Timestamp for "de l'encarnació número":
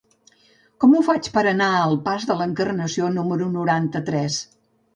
2.31-3.53